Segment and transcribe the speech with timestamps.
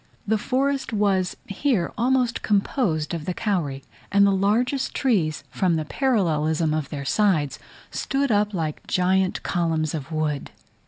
[0.27, 5.85] The forest was here almost composed of the kauri; and the largest trees, from the
[5.85, 7.59] parallelism of their sides,
[7.91, 10.49] stood up like gigantic columns of wood.